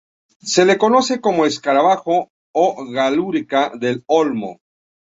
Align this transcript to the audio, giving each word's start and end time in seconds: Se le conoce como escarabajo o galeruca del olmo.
Se 0.41 0.65
le 0.65 0.79
conoce 0.79 1.21
como 1.21 1.45
escarabajo 1.45 2.31
o 2.53 2.85
galeruca 2.87 3.71
del 3.75 4.03
olmo. 4.07 4.57